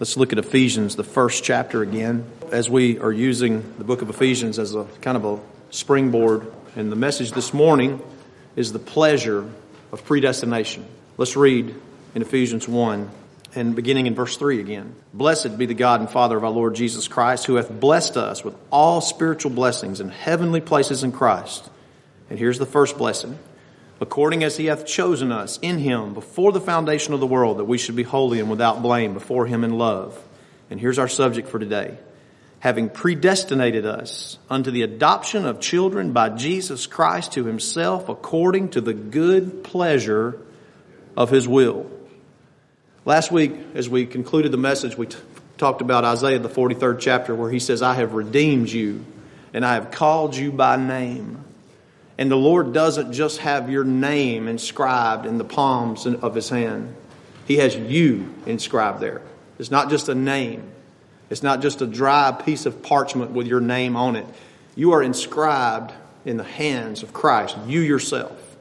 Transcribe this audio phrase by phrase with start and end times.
[0.00, 4.08] Let's look at Ephesians, the first chapter again, as we are using the book of
[4.08, 5.40] Ephesians as a kind of a
[5.70, 6.52] springboard.
[6.76, 8.00] And the message this morning
[8.54, 9.44] is the pleasure
[9.90, 10.86] of predestination.
[11.16, 11.74] Let's read
[12.14, 13.10] in Ephesians 1
[13.56, 14.94] and beginning in verse 3 again.
[15.12, 18.44] Blessed be the God and Father of our Lord Jesus Christ, who hath blessed us
[18.44, 21.68] with all spiritual blessings in heavenly places in Christ.
[22.30, 23.36] And here's the first blessing
[24.00, 27.64] according as he hath chosen us in him before the foundation of the world, that
[27.64, 30.18] we should be holy and without blame before him in love.
[30.70, 31.98] And here's our subject for today.
[32.60, 38.80] Having predestinated us unto the adoption of children by Jesus Christ to himself according to
[38.80, 40.40] the good pleasure
[41.16, 41.90] of his will.
[43.04, 45.16] Last week, as we concluded the message, we t-
[45.56, 49.04] talked about Isaiah, the 43rd chapter, where he says, I have redeemed you
[49.52, 51.44] and I have called you by name.
[52.18, 56.96] And the Lord doesn't just have your name inscribed in the palms of his hand.
[57.46, 59.22] He has you inscribed there.
[59.60, 60.68] It's not just a name.
[61.30, 64.26] It's not just a dry piece of parchment with your name on it.
[64.74, 65.92] You are inscribed
[66.24, 68.56] in the hands of Christ, you yourself.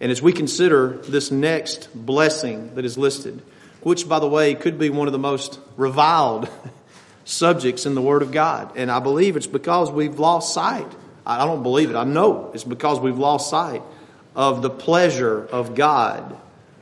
[0.00, 3.42] And as we consider this next blessing that is listed,
[3.82, 6.48] which, by the way, could be one of the most reviled
[7.24, 10.90] subjects in the Word of God, and I believe it's because we've lost sight
[11.26, 11.96] I don't believe it.
[11.96, 13.82] I know it's because we've lost sight
[14.34, 16.36] of the pleasure of God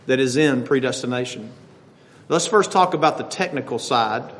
[0.07, 1.51] that is in predestination.
[2.29, 4.33] Let's first talk about the technical side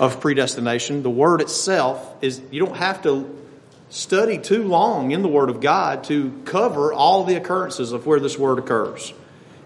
[0.00, 1.02] of predestination.
[1.02, 3.36] The word itself is, you don't have to
[3.90, 8.20] study too long in the Word of God to cover all the occurrences of where
[8.20, 9.12] this word occurs.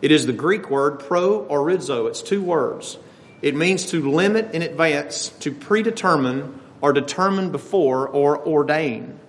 [0.03, 2.09] It is the Greek word proorizo.
[2.09, 2.99] It's two words.
[3.41, 9.20] It means to limit in advance, to predetermine, or determine before, or ordain.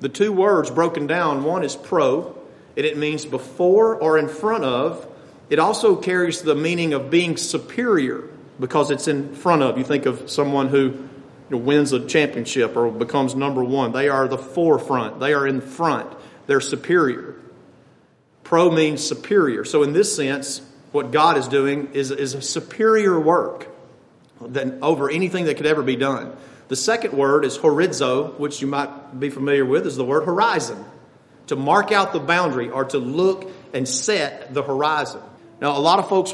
[0.00, 2.36] The two words broken down, one is pro,
[2.76, 5.06] and it means before or in front of.
[5.50, 9.78] It also carries the meaning of being superior because it's in front of.
[9.78, 11.06] You think of someone who
[11.50, 13.92] wins a championship or becomes number one.
[13.92, 15.20] They are the forefront.
[15.20, 16.10] They are in front.
[16.46, 17.34] They're superior.
[18.44, 19.64] Pro means superior.
[19.64, 23.68] So in this sense, what God is doing is, is a superior work
[24.40, 26.36] than over anything that could ever be done.
[26.70, 30.84] The second word is horizo, which you might be familiar with, is the word horizon.
[31.48, 35.20] To mark out the boundary or to look and set the horizon.
[35.60, 36.32] Now, a lot of folks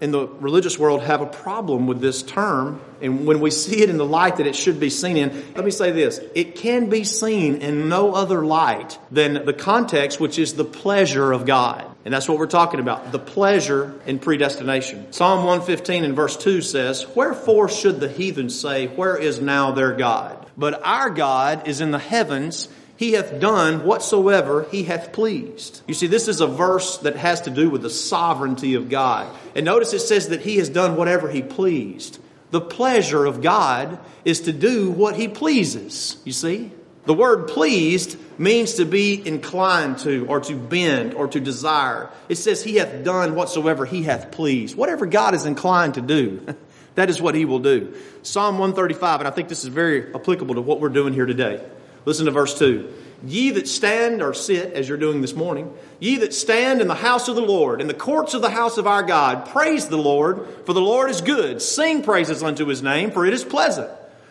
[0.00, 3.90] in the religious world have a problem with this term, and when we see it
[3.90, 6.88] in the light that it should be seen in, let me say this it can
[6.88, 11.84] be seen in no other light than the context, which is the pleasure of God.
[12.04, 15.12] And that's what we're talking about the pleasure in predestination.
[15.12, 19.92] Psalm 115 and verse 2 says, Wherefore should the heathen say, Where is now their
[19.92, 20.46] God?
[20.56, 25.82] But our God is in the heavens he hath done whatsoever he hath pleased.
[25.86, 29.32] You see, this is a verse that has to do with the sovereignty of God.
[29.54, 32.18] And notice it says that he has done whatever he pleased.
[32.50, 36.16] The pleasure of God is to do what he pleases.
[36.24, 36.72] You see?
[37.04, 42.10] The word pleased means to be inclined to, or to bend, or to desire.
[42.28, 44.74] It says he hath done whatsoever he hath pleased.
[44.74, 46.44] Whatever God is inclined to do,
[46.96, 47.94] that is what he will do.
[48.22, 51.64] Psalm 135, and I think this is very applicable to what we're doing here today.
[52.08, 52.90] Listen to verse 2.
[53.26, 56.94] Ye that stand or sit, as you're doing this morning, ye that stand in the
[56.94, 59.98] house of the Lord, in the courts of the house of our God, praise the
[59.98, 61.60] Lord, for the Lord is good.
[61.60, 63.90] Sing praises unto his name, for it is pleasant.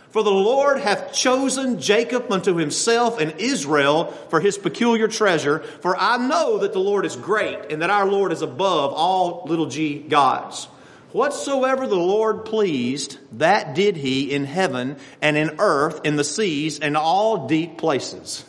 [0.10, 5.60] For the Lord hath chosen Jacob unto himself and Israel for his peculiar treasure.
[5.60, 9.44] For I know that the Lord is great and that our Lord is above all
[9.46, 10.68] little g gods.
[11.18, 16.80] Whatsoever the Lord pleased, that did he in heaven and in earth, in the seas,
[16.80, 18.46] and all deep places.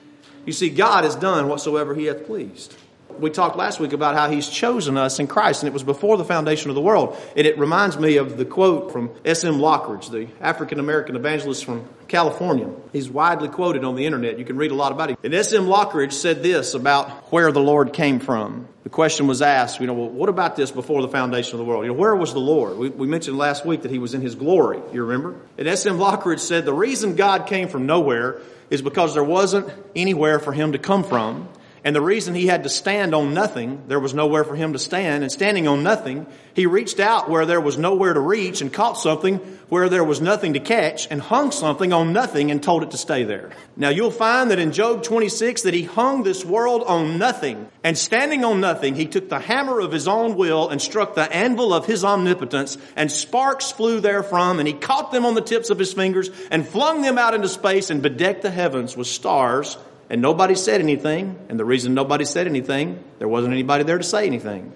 [0.46, 2.76] you see, God has done whatsoever he hath pleased.
[3.18, 6.16] We talked last week about how he's chosen us in Christ, and it was before
[6.16, 7.16] the foundation of the world.
[7.36, 9.54] And it reminds me of the quote from S.M.
[9.54, 12.68] Lockridge, the African American evangelist from California.
[12.92, 14.38] He's widely quoted on the internet.
[14.38, 15.16] You can read a lot about him.
[15.22, 15.66] And S.M.
[15.66, 18.68] Lockridge said this about where the Lord came from.
[18.82, 21.64] The question was asked, you know, well, what about this before the foundation of the
[21.64, 21.84] world?
[21.84, 22.76] You know, where was the Lord?
[22.76, 24.80] We, we mentioned last week that he was in his glory.
[24.92, 25.40] You remember?
[25.56, 25.98] And S.M.
[25.98, 28.40] Lockridge said the reason God came from nowhere
[28.70, 31.48] is because there wasn't anywhere for him to come from.
[31.84, 34.78] And the reason he had to stand on nothing, there was nowhere for him to
[34.78, 38.72] stand, and standing on nothing, he reached out where there was nowhere to reach and
[38.72, 39.38] caught something
[39.68, 42.96] where there was nothing to catch and hung something on nothing and told it to
[42.96, 43.50] stay there.
[43.76, 47.98] Now you'll find that in Job 26 that he hung this world on nothing and
[47.98, 51.74] standing on nothing, he took the hammer of his own will and struck the anvil
[51.74, 55.78] of his omnipotence and sparks flew therefrom and he caught them on the tips of
[55.78, 59.78] his fingers and flung them out into space and bedecked the heavens with stars
[60.12, 61.38] and nobody said anything.
[61.48, 64.70] And the reason nobody said anything, there wasn't anybody there to say anything.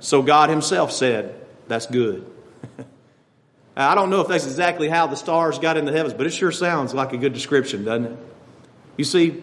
[0.00, 1.38] So God Himself said,
[1.68, 2.28] That's good.
[3.76, 6.30] I don't know if that's exactly how the stars got in the heavens, but it
[6.30, 8.18] sure sounds like a good description, doesn't it?
[8.96, 9.42] You see,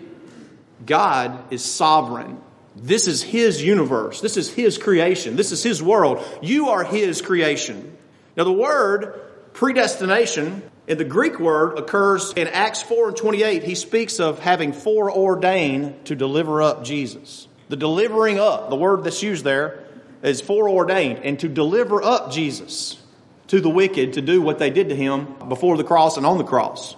[0.84, 2.42] God is sovereign.
[2.76, 4.22] This is His universe.
[4.22, 5.36] This is His creation.
[5.36, 6.26] This is His world.
[6.42, 7.96] You are His creation.
[8.36, 9.22] Now, the word
[9.54, 13.64] predestination in the Greek word occurs in Acts 4 and 28.
[13.64, 17.48] He speaks of having foreordained to deliver up Jesus.
[17.68, 19.84] The delivering up, the word that's used there,
[20.24, 23.02] is foreordained, and to deliver up Jesus
[23.48, 26.38] to the wicked to do what they did to him before the cross and on
[26.38, 26.96] the cross.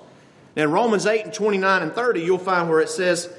[0.55, 3.31] Now, in Romans 8 and 29 and 30, you'll find where it says,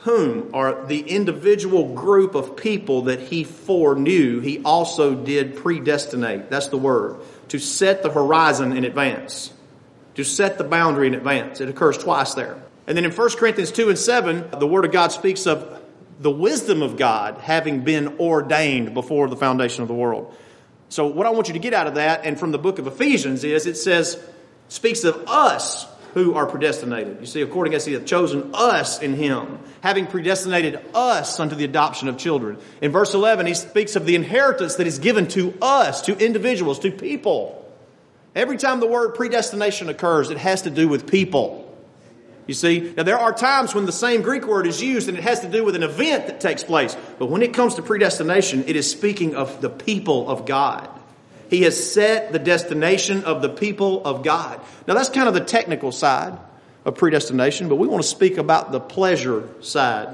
[0.00, 6.48] Whom are the individual group of people that he foreknew, he also did predestinate.
[6.48, 7.16] That's the word.
[7.48, 9.52] To set the horizon in advance.
[10.16, 11.60] To set the boundary in advance.
[11.60, 12.56] It occurs twice there.
[12.86, 15.82] And then in 1 Corinthians 2 and 7, the Word of God speaks of
[16.20, 20.34] the wisdom of God having been ordained before the foundation of the world.
[20.88, 22.86] So what I want you to get out of that and from the book of
[22.86, 24.22] Ephesians is it says,
[24.68, 27.18] speaks of us who are predestinated.
[27.20, 31.64] You see, according as he hath chosen us in him, having predestinated us unto the
[31.64, 32.56] adoption of children.
[32.80, 36.78] In verse 11, he speaks of the inheritance that is given to us, to individuals,
[36.78, 37.65] to people.
[38.36, 41.62] Every time the word predestination occurs, it has to do with people.
[42.46, 45.24] You see, now there are times when the same Greek word is used and it
[45.24, 46.94] has to do with an event that takes place.
[47.18, 50.88] But when it comes to predestination, it is speaking of the people of God.
[51.48, 54.60] He has set the destination of the people of God.
[54.86, 56.38] Now that's kind of the technical side
[56.84, 60.08] of predestination, but we want to speak about the pleasure side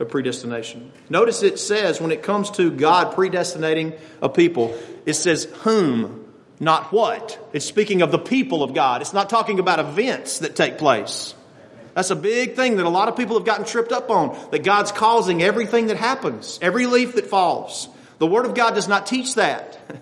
[0.00, 0.90] of predestination.
[1.08, 4.76] Notice it says when it comes to God predestinating a people,
[5.06, 6.21] it says whom,
[6.62, 7.36] not what.
[7.52, 9.00] It's speaking of the people of God.
[9.00, 11.34] It's not talking about events that take place.
[11.94, 14.38] That's a big thing that a lot of people have gotten tripped up on.
[14.52, 17.88] That God's causing everything that happens, every leaf that falls.
[18.18, 19.78] The Word of God does not teach that.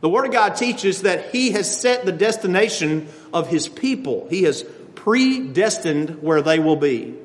[0.00, 4.28] The Word of God teaches that He has set the destination of His people.
[4.30, 7.16] He has predestined where they will be.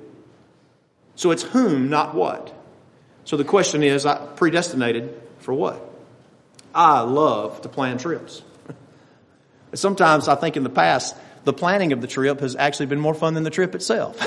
[1.13, 2.51] So it's whom, not what.
[3.25, 5.87] So the question is, predestinated for what?
[6.73, 8.41] I love to plan trips.
[9.73, 13.13] Sometimes I think in the past, the planning of the trip has actually been more
[13.13, 14.17] fun than the trip itself.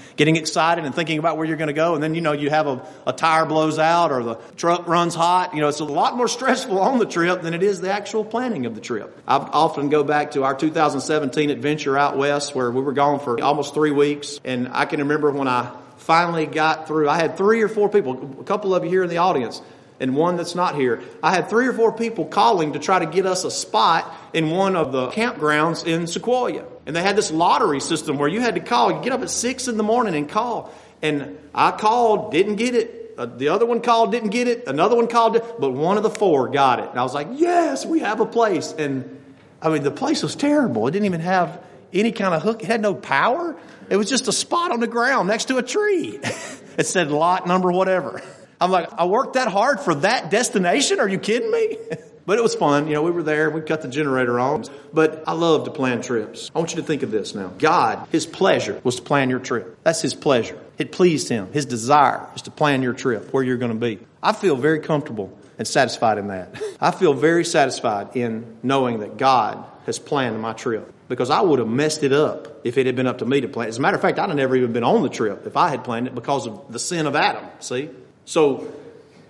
[0.16, 2.48] Getting excited and thinking about where you're going to go, and then you know you
[2.48, 5.54] have a, a tire blows out or the truck runs hot.
[5.54, 8.24] You know, it's a lot more stressful on the trip than it is the actual
[8.24, 9.18] planning of the trip.
[9.28, 13.40] I often go back to our 2017 adventure out west where we were gone for
[13.42, 17.08] almost three weeks, and I can remember when I finally got through.
[17.08, 19.60] I had three or four people, a couple of you here in the audience
[19.98, 21.02] and one that's not here.
[21.22, 24.50] I had three or four people calling to try to get us a spot in
[24.50, 26.64] one of the campgrounds in Sequoia.
[26.86, 28.92] And they had this lottery system where you had to call.
[28.92, 30.72] You get up at six in the morning and call.
[31.02, 33.14] And I called, didn't get it.
[33.18, 34.66] Uh, the other one called, didn't get it.
[34.66, 36.90] Another one called, but one of the four got it.
[36.90, 38.72] And I was like, yes, we have a place.
[38.72, 39.22] And
[39.62, 40.86] I mean, the place was terrible.
[40.86, 42.62] It didn't even have any kind of hook.
[42.62, 43.56] It had no power.
[43.88, 46.18] It was just a spot on the ground next to a tree.
[46.78, 48.22] it said lot number whatever.
[48.60, 51.00] I'm like, I worked that hard for that destination?
[51.00, 51.76] Are you kidding me?
[52.26, 52.88] but it was fun.
[52.88, 53.50] You know, we were there.
[53.50, 54.64] We cut the generator on.
[54.92, 56.50] But I love to plan trips.
[56.54, 57.48] I want you to think of this now.
[57.58, 59.78] God, His pleasure was to plan your trip.
[59.82, 60.58] That's His pleasure.
[60.78, 61.52] It pleased Him.
[61.52, 64.00] His desire is to plan your trip, where you're going to be.
[64.22, 66.60] I feel very comfortable and satisfied in that.
[66.80, 71.60] I feel very satisfied in knowing that God has planned my trip because I would
[71.60, 73.68] have messed it up if it had been up to me to plan.
[73.68, 75.68] As a matter of fact, I'd have never even been on the trip if I
[75.68, 77.44] had planned it because of the sin of Adam.
[77.60, 77.90] See?
[78.26, 78.70] So,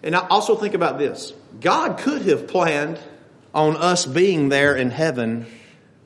[0.02, 1.32] and I also think about this.
[1.60, 2.98] God could have planned
[3.54, 5.46] on us being there in heaven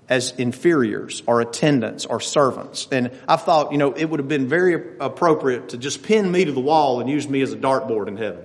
[0.09, 2.89] as inferiors or attendants or servants.
[2.91, 6.45] And I thought, you know, it would have been very appropriate to just pin me
[6.45, 8.45] to the wall and use me as a dartboard in heaven.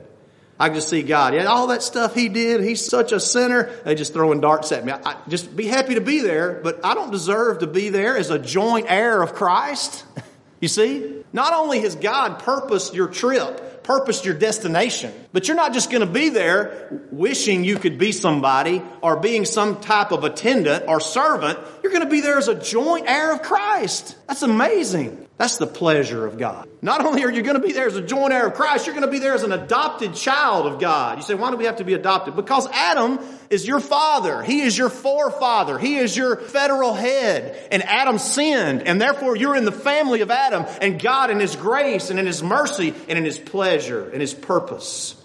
[0.59, 1.33] I just see God.
[1.33, 3.71] Yeah, all that stuff he did, he's such a sinner.
[3.83, 4.91] They just throwing darts at me.
[4.91, 8.15] I, I just be happy to be there, but I don't deserve to be there
[8.15, 10.05] as a joint heir of Christ.
[10.61, 11.23] you see?
[11.33, 15.13] Not only has God purposed your trip, purposed your destination.
[15.35, 19.43] But you're not just going to be there wishing you could be somebody or being
[19.43, 21.59] some type of attendant or servant.
[21.83, 24.15] You're going to be there as a joint heir of Christ.
[24.27, 25.27] That's amazing.
[25.35, 26.69] That's the pleasure of God.
[26.81, 28.95] Not only are you going to be there as a joint heir of Christ, you're
[28.95, 31.17] going to be there as an adopted child of God.
[31.17, 32.37] You say, why do we have to be adopted?
[32.37, 34.41] Because Adam is your father.
[34.41, 35.77] He is your forefather.
[35.77, 37.67] He is your federal head.
[37.73, 40.65] And Adam sinned, and therefore you're in the family of Adam.
[40.81, 44.33] And God, in His grace and in His mercy and in His pleasure and His
[44.33, 45.21] purpose,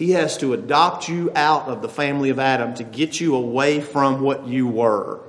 [0.00, 3.82] He has to adopt you out of the family of Adam to get you away
[3.82, 5.20] from what you were.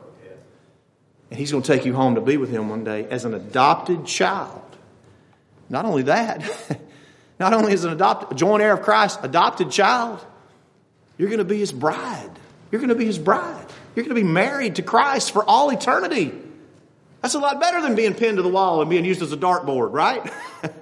[1.29, 3.33] And he's going to take you home to be with him one day as an
[3.33, 4.61] adopted child.
[5.67, 6.49] Not only that,
[7.39, 10.25] not only as an adopted, joint heir of Christ, adopted child,
[11.17, 12.31] you're going to be his bride.
[12.71, 13.65] You're going to be his bride.
[13.93, 16.31] You're going to be married to Christ for all eternity.
[17.21, 19.37] That's a lot better than being pinned to the wall and being used as a
[19.37, 20.31] dartboard, right?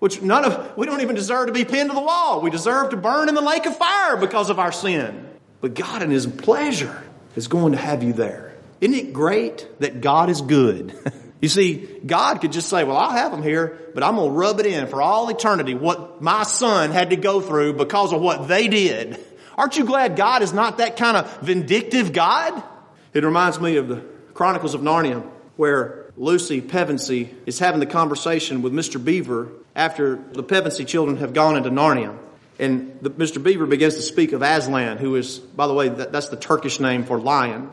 [0.00, 2.40] Which none of, we don't even deserve to be pinned to the wall.
[2.40, 5.28] We deserve to burn in the lake of fire because of our sin.
[5.60, 7.02] But God in His pleasure
[7.36, 8.56] is going to have you there.
[8.80, 10.94] Isn't it great that God is good?
[11.42, 14.36] you see, God could just say, well, I'll have them here, but I'm going to
[14.36, 18.22] rub it in for all eternity what my son had to go through because of
[18.22, 19.18] what they did.
[19.56, 22.62] Aren't you glad God is not that kind of vindictive God?
[23.12, 24.02] It reminds me of the
[24.32, 25.22] Chronicles of Narnia
[25.56, 29.02] where Lucy Pevensie is having the conversation with Mr.
[29.02, 32.14] Beaver after the Pevensie children have gone into Narnia.
[32.58, 33.42] And the, Mr.
[33.42, 36.78] Beaver begins to speak of Aslan, who is, by the way, that, that's the Turkish
[36.78, 37.70] name for lion.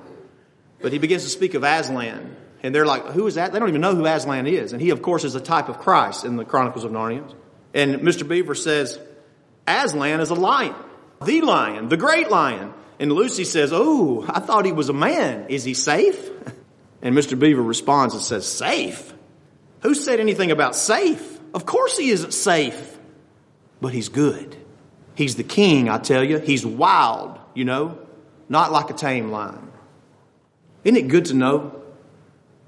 [0.81, 2.37] But he begins to speak of Aslan.
[2.63, 3.51] And they're like, who is that?
[3.51, 4.71] They don't even know who Aslan is.
[4.71, 7.29] And he, of course, is a type of Christ in the Chronicles of Narnia.
[7.73, 8.25] And Mr.
[8.25, 8.97] Beaver says,
[9.67, 10.73] Aslan is a lion.
[11.21, 12.73] The lion, the great lion.
[12.97, 15.47] And Lucy says, oh, I thought he was a man.
[15.49, 16.29] Is he safe?
[17.01, 17.37] And Mr.
[17.37, 19.13] Beaver responds and says, safe?
[19.81, 21.39] Who said anything about safe?
[21.53, 22.97] Of course he isn't safe.
[23.79, 24.55] But he's good.
[25.15, 26.39] He's the king, I tell you.
[26.39, 27.99] He's wild, you know,
[28.49, 29.71] not like a tame lion.
[30.83, 31.81] Isn't it good to know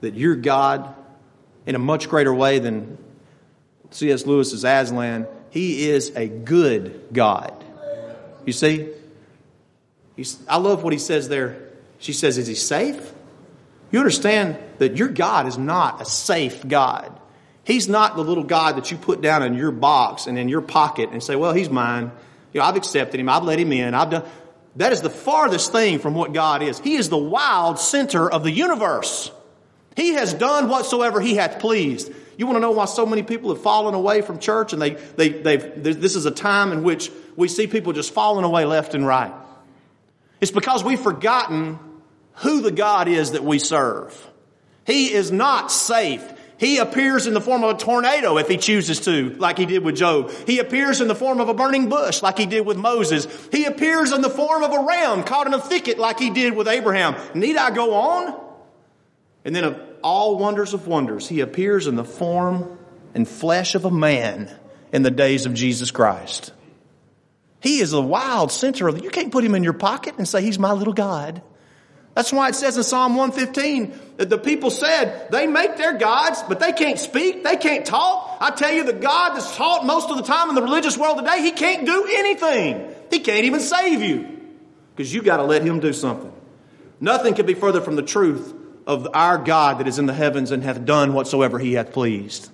[0.02, 0.96] that you're God
[1.66, 2.98] in a much greater way than
[3.92, 4.26] C.S.
[4.26, 5.28] Lewis's Aslan?
[5.52, 7.54] He is a good God.
[8.46, 8.90] You see?
[10.16, 11.70] He's, I love what he says there.
[12.00, 13.14] She says, Is he safe?
[13.92, 17.18] You understand that your God is not a safe God.
[17.64, 20.62] He's not the little God that you put down in your box and in your
[20.62, 22.12] pocket and say, well, he's mine.
[22.54, 23.30] You know, I've accepted him.
[23.30, 23.94] I've let him in.
[23.94, 24.24] I've done.
[24.76, 26.80] That is the farthest thing from what God is.
[26.80, 29.32] He is the wild center of the universe.
[29.96, 32.12] He has done whatsoever he hath pleased.
[32.38, 34.92] You want to know why so many people have fallen away from church and they,
[34.92, 38.94] they, they've, this is a time in which we see people just falling away left
[38.94, 39.34] and right.
[40.40, 41.80] It's because we've forgotten
[42.40, 44.30] who the God is that we serve.
[44.86, 46.24] He is not safe.
[46.58, 49.84] He appears in the form of a tornado if he chooses to, like he did
[49.84, 50.30] with Job.
[50.46, 53.28] He appears in the form of a burning bush, like he did with Moses.
[53.50, 56.54] He appears in the form of a ram caught in a thicket, like he did
[56.54, 57.16] with Abraham.
[57.34, 58.42] Need I go on?
[59.46, 62.78] And then, of all wonders of wonders, he appears in the form
[63.14, 64.54] and flesh of a man
[64.92, 66.52] in the days of Jesus Christ.
[67.62, 70.42] He is a wild center of, you can't put him in your pocket and say,
[70.42, 71.42] he's my little God.
[72.20, 76.44] That's why it says in Psalm 115 that the people said they make their gods,
[76.50, 78.40] but they can't speak, they can't talk.
[78.42, 81.20] I tell you, the God that's taught most of the time in the religious world
[81.20, 82.94] today, he can't do anything.
[83.10, 84.38] He can't even save you
[84.94, 86.34] because you got to let him do something.
[87.00, 88.54] Nothing can be further from the truth
[88.86, 92.52] of our God that is in the heavens and hath done whatsoever he hath pleased.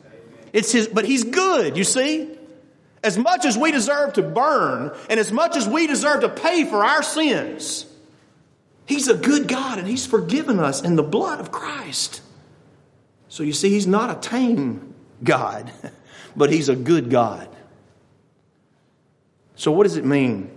[0.54, 2.30] It's his, but he's good, you see?
[3.04, 6.66] As much as we deserve to burn and as much as we deserve to pay
[6.66, 7.88] for our sins,
[8.86, 12.22] He's a good God and He's forgiven us in the blood of Christ.
[13.28, 15.72] So you see, He's not a tame God,
[16.36, 17.50] but He's a good God.
[19.56, 20.52] So, what does it mean?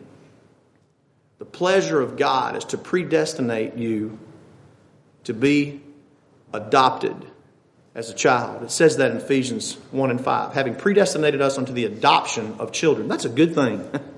[1.39, 4.19] The pleasure of God is to predestinate you
[5.25, 5.81] to be
[6.53, 7.15] adopted
[7.95, 8.63] as a child.
[8.63, 12.73] It says that in Ephesians 1 and 5, having predestinated us unto the adoption of
[12.73, 13.09] children.
[13.09, 13.89] That's a good thing.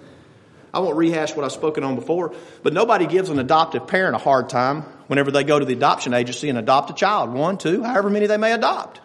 [0.72, 4.18] I won't rehash what I've spoken on before, but nobody gives an adoptive parent a
[4.18, 7.32] hard time whenever they go to the adoption agency and adopt a child.
[7.32, 9.00] One, two, however many they may adopt.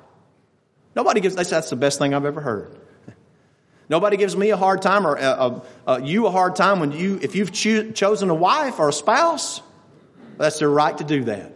[0.95, 2.75] Nobody gives, that's the best thing I've ever heard.
[3.89, 6.91] Nobody gives me a hard time or uh, uh, uh, you a hard time when
[6.91, 9.61] you, if you've cho- chosen a wife or a spouse,
[10.37, 11.53] that's their right to do that.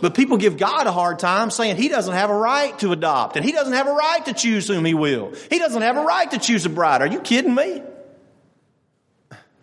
[0.00, 3.36] But people give God a hard time saying he doesn't have a right to adopt
[3.36, 5.34] and he doesn't have a right to choose whom he will.
[5.50, 7.02] He doesn't have a right to choose a bride.
[7.02, 7.82] Are you kidding me?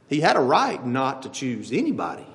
[0.09, 2.25] He had a right not to choose anybody.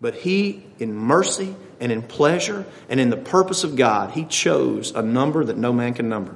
[0.00, 4.92] But he, in mercy and in pleasure and in the purpose of God, he chose
[4.92, 6.34] a number that no man can number.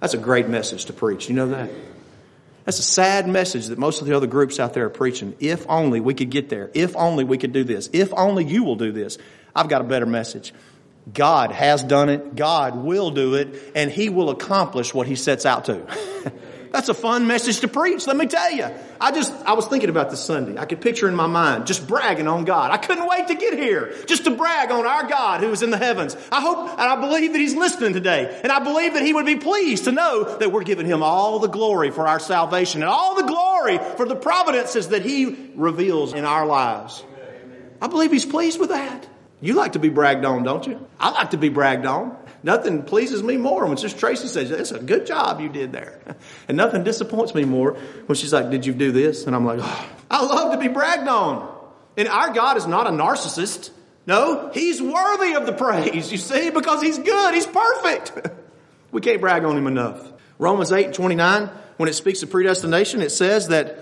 [0.00, 1.28] That's a great message to preach.
[1.28, 1.70] You know that?
[2.64, 5.34] That's a sad message that most of the other groups out there are preaching.
[5.40, 6.70] If only we could get there.
[6.74, 7.88] If only we could do this.
[7.92, 9.18] If only you will do this.
[9.54, 10.52] I've got a better message.
[11.12, 12.34] God has done it.
[12.34, 13.72] God will do it.
[13.74, 15.86] And He will accomplish what He sets out to.
[16.76, 18.68] That's a fun message to preach, let me tell you.
[19.00, 20.60] I just, I was thinking about this Sunday.
[20.60, 22.70] I could picture in my mind just bragging on God.
[22.70, 25.70] I couldn't wait to get here just to brag on our God who is in
[25.70, 26.18] the heavens.
[26.30, 28.42] I hope and I believe that He's listening today.
[28.42, 31.38] And I believe that He would be pleased to know that we're giving Him all
[31.38, 36.12] the glory for our salvation and all the glory for the providences that He reveals
[36.12, 37.02] in our lives.
[37.80, 39.08] I believe He's pleased with that.
[39.40, 40.86] You like to be bragged on, don't you?
[41.00, 42.18] I like to be bragged on.
[42.46, 45.98] Nothing pleases me more when Sister Tracy says, That's a good job you did there.
[46.46, 49.26] And nothing disappoints me more when she's like, Did you do this?
[49.26, 51.52] And I'm like, oh, I love to be bragged on.
[51.96, 53.70] And our God is not a narcissist.
[54.06, 57.34] No, He's worthy of the praise, you see, because He's good.
[57.34, 58.12] He's perfect.
[58.92, 60.00] we can't brag on Him enough.
[60.38, 63.76] Romans 8 and 29, when it speaks of predestination, it says that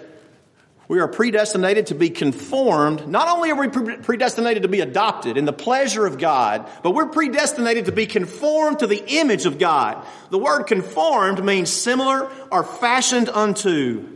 [0.88, 3.08] we are predestinated to be conformed.
[3.08, 7.06] Not only are we predestinated to be adopted in the pleasure of God, but we're
[7.06, 10.04] predestinated to be conformed to the image of God.
[10.30, 14.14] The word conformed means similar or fashioned unto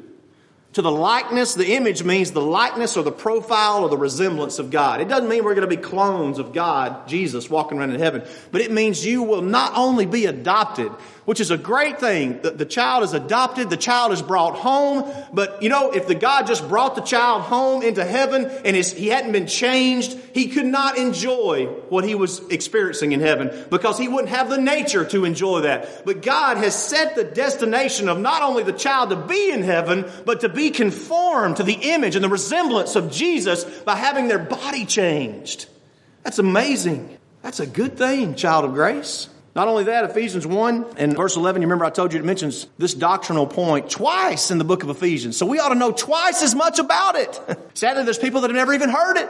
[0.74, 1.54] to the likeness.
[1.54, 5.00] The image means the likeness or the profile or the resemblance of God.
[5.00, 8.22] It doesn't mean we're going to be clones of God, Jesus, walking around in heaven,
[8.52, 10.92] but it means you will not only be adopted,
[11.28, 12.40] which is a great thing.
[12.40, 15.12] The, the, child is adopted, the child is brought home.
[15.30, 18.94] But you know, if the God just brought the child home into heaven and his,
[18.94, 23.98] he hadn't been changed, he could not enjoy what he was experiencing in heaven because
[23.98, 26.06] he wouldn't have the nature to enjoy that.
[26.06, 30.10] But God has set the destination of not only the child to be in heaven,
[30.24, 34.38] but to be conformed to the image and the resemblance of Jesus by having their
[34.38, 35.66] body changed.
[36.22, 37.18] That's amazing.
[37.42, 39.28] That's a good thing, child of grace.
[39.58, 42.68] Not only that, Ephesians 1 and verse 11, you remember I told you it mentions
[42.78, 45.36] this doctrinal point twice in the book of Ephesians.
[45.36, 47.40] So we ought to know twice as much about it.
[47.74, 49.28] Sadly, there's people that have never even heard it.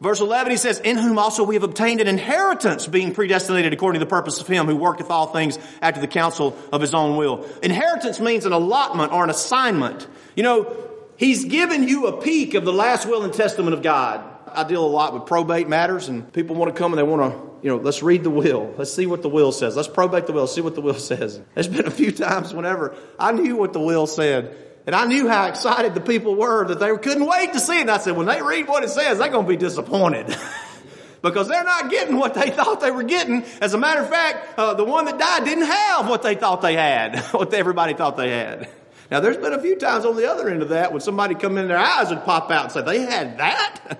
[0.00, 4.00] Verse 11, he says, In whom also we have obtained an inheritance, being predestinated according
[4.00, 7.16] to the purpose of him who worketh all things after the counsel of his own
[7.16, 7.46] will.
[7.62, 10.08] Inheritance means an allotment or an assignment.
[10.34, 10.76] You know,
[11.16, 14.24] he's given you a peek of the last will and testament of God.
[14.52, 17.32] I deal a lot with probate matters and people want to come and they want
[17.32, 18.74] to you know, let's read the will.
[18.76, 19.76] Let's see what the will says.
[19.76, 21.40] Let's probate the will, see what the will says.
[21.54, 24.56] There's been a few times whenever I knew what the will said.
[24.86, 27.82] And I knew how excited the people were that they couldn't wait to see it.
[27.82, 30.34] And I said, when they read what it says, they're going to be disappointed.
[31.22, 33.44] because they're not getting what they thought they were getting.
[33.60, 36.62] As a matter of fact, uh, the one that died didn't have what they thought
[36.62, 38.68] they had, what everybody thought they had.
[39.10, 41.56] Now, there's been a few times on the other end of that when somebody come
[41.56, 43.98] in, their eyes would pop out and say, they had that?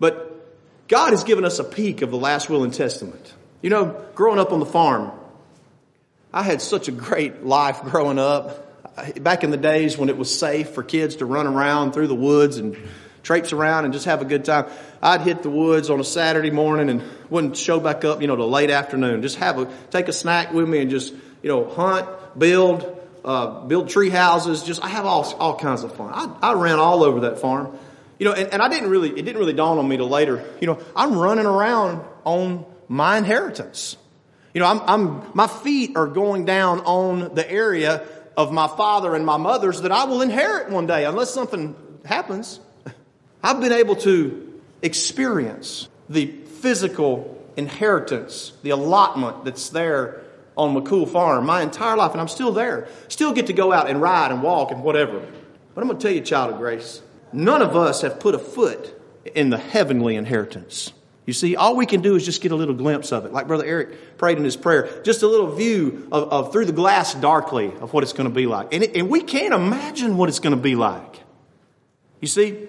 [0.00, 0.41] but
[0.92, 3.32] God has given us a peek of the last will and testament.
[3.62, 5.10] You know, growing up on the farm,
[6.34, 8.68] I had such a great life growing up.
[9.18, 12.14] Back in the days when it was safe for kids to run around through the
[12.14, 12.76] woods and
[13.22, 14.66] traipse around and just have a good time.
[15.02, 18.36] I'd hit the woods on a Saturday morning and wouldn't show back up, you know,
[18.36, 19.22] till late afternoon.
[19.22, 22.06] Just have a, take a snack with me and just, you know, hunt,
[22.38, 24.62] build, uh, build tree houses.
[24.62, 26.10] Just, I have all, all kinds of fun.
[26.12, 27.78] I, I ran all over that farm.
[28.18, 30.44] You know, and, and I didn't really, it didn't really dawn on me till later.
[30.60, 33.96] You know, I'm running around on my inheritance.
[34.54, 39.14] You know, I'm, I'm, my feet are going down on the area of my father
[39.14, 42.60] and my mother's that I will inherit one day unless something happens.
[43.42, 50.22] I've been able to experience the physical inheritance, the allotment that's there
[50.56, 52.88] on McCool Farm my entire life, and I'm still there.
[53.08, 55.20] Still get to go out and ride and walk and whatever.
[55.74, 57.00] But I'm going to tell you, child of grace,
[57.32, 58.98] none of us have put a foot
[59.34, 60.92] in the heavenly inheritance.
[61.26, 63.46] You see, all we can do is just get a little glimpse of it, like
[63.46, 67.14] Brother Eric prayed in his prayer, just a little view of, of through the glass
[67.14, 68.74] darkly of what it's going to be like.
[68.74, 71.20] And, it, and we can't imagine what it's going to be like.
[72.20, 72.66] You see,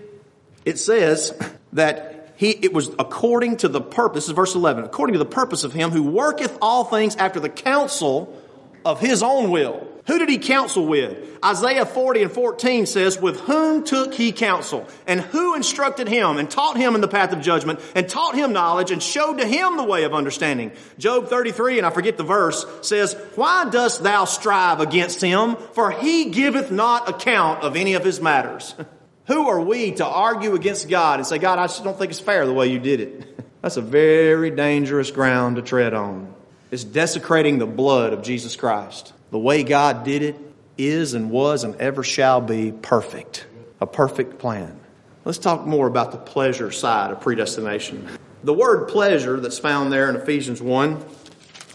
[0.66, 1.34] it says
[1.74, 5.26] that he, it was according to the purpose, this is verse 11, according to the
[5.26, 8.40] purpose of him who worketh all things after the counsel
[8.86, 11.18] of his own will who did he counsel with?
[11.44, 14.86] Isaiah 40 and 14 says, with whom took he counsel?
[15.08, 18.52] And who instructed him and taught him in the path of judgment and taught him
[18.52, 20.74] knowledge and showed to him the way of understanding?
[20.98, 25.56] Job 33, and I forget the verse, says, why dost thou strive against him?
[25.74, 28.76] For he giveth not account of any of his matters.
[29.28, 32.20] who are we to argue against God and say, God, I just don't think it's
[32.20, 33.40] fair the way you did it?
[33.62, 36.34] That's a very dangerous ground to tread on.
[36.72, 39.14] It's desecrating the blood of Jesus Christ.
[39.34, 40.36] The way God did it
[40.78, 43.48] is and was and ever shall be perfect.
[43.82, 44.80] A perfect plan.
[45.26, 48.08] Let's talk more about the pleasure side of predestination.
[48.44, 51.04] The word pleasure that's found there in Ephesians 1,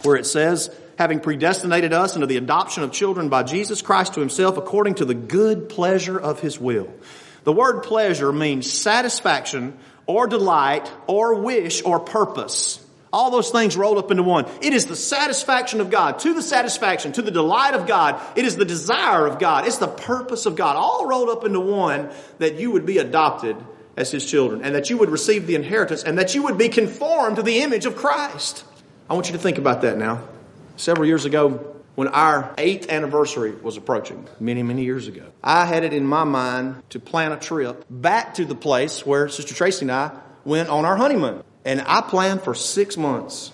[0.04, 4.20] where it says, having predestinated us into the adoption of children by Jesus Christ to
[4.20, 6.88] himself according to the good pleasure of his will.
[7.42, 12.78] The word pleasure means satisfaction or delight or wish or purpose.
[13.12, 14.46] All those things rolled up into one.
[14.60, 18.20] It is the satisfaction of God, to the satisfaction, to the delight of God.
[18.36, 19.66] It is the desire of God.
[19.66, 23.56] It's the purpose of God, all rolled up into one that you would be adopted
[23.96, 26.68] as His children and that you would receive the inheritance and that you would be
[26.68, 28.64] conformed to the image of Christ.
[29.10, 30.22] I want you to think about that now.
[30.76, 35.82] Several years ago, when our eighth anniversary was approaching, many, many years ago, I had
[35.82, 39.82] it in my mind to plan a trip back to the place where Sister Tracy
[39.82, 40.12] and I
[40.44, 41.42] went on our honeymoon.
[41.68, 43.52] And I planned for six months,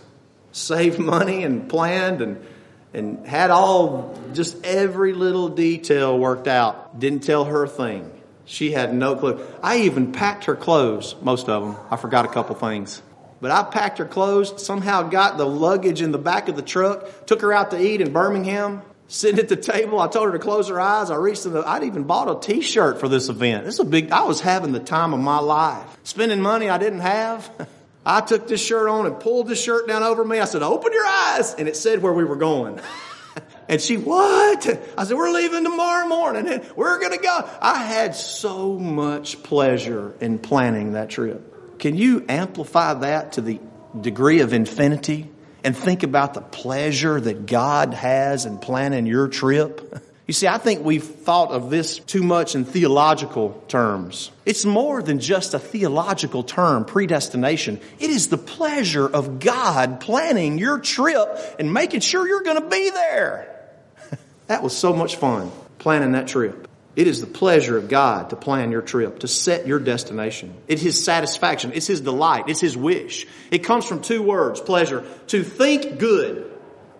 [0.52, 2.46] saved money and planned and,
[2.92, 7.00] and had all, just every little detail worked out.
[7.00, 8.12] Didn't tell her a thing
[8.44, 9.44] She had no clue.
[9.64, 11.76] I even packed her clothes, most of them.
[11.90, 13.02] I forgot a couple things.
[13.40, 17.26] But I packed her clothes, somehow got the luggage in the back of the truck,
[17.26, 19.98] took her out to eat in Birmingham, sitting at the table.
[19.98, 21.10] I told her to close her eyes.
[21.10, 23.64] I reached in the, I'd even bought a t-shirt for this event.
[23.64, 25.98] This is a big, I was having the time of my life.
[26.04, 27.50] Spending money I didn't have.
[28.06, 30.38] I took this shirt on and pulled the shirt down over me.
[30.38, 31.54] I said, open your eyes.
[31.54, 32.80] And it said where we were going.
[33.68, 34.66] and she, what?
[34.98, 37.48] I said, we're leaving tomorrow morning and we're going to go.
[37.60, 41.78] I had so much pleasure in planning that trip.
[41.78, 43.60] Can you amplify that to the
[43.98, 45.30] degree of infinity
[45.62, 50.02] and think about the pleasure that God has in planning your trip?
[50.26, 54.30] You see, I think we've thought of this too much in theological terms.
[54.46, 57.78] It's more than just a theological term, predestination.
[57.98, 62.70] It is the pleasure of God planning your trip and making sure you're going to
[62.70, 63.68] be there.
[64.46, 66.68] that was so much fun, planning that trip.
[66.96, 70.54] It is the pleasure of God to plan your trip, to set your destination.
[70.68, 71.72] It's His satisfaction.
[71.74, 72.44] It's His delight.
[72.48, 73.26] It's His wish.
[73.50, 75.04] It comes from two words, pleasure.
[75.26, 76.50] To think good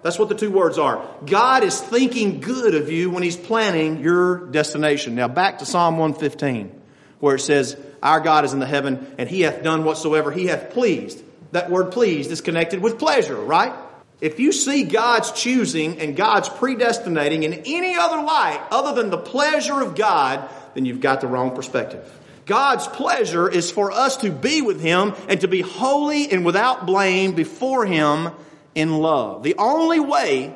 [0.04, 1.02] that's what the two words are.
[1.24, 5.14] God is thinking good of you when He's planning your destination.
[5.14, 6.78] Now back to Psalm 115,
[7.20, 10.44] where it says, Our God is in the heaven, and He hath done whatsoever He
[10.44, 11.24] hath pleased.
[11.52, 13.72] That word pleased is connected with pleasure, right?
[14.20, 19.16] If you see God's choosing and God's predestinating in any other light other than the
[19.16, 22.06] pleasure of God, then you've got the wrong perspective.
[22.44, 26.84] God's pleasure is for us to be with Him and to be holy and without
[26.84, 28.32] blame before Him
[28.74, 29.42] in love.
[29.42, 30.54] The only way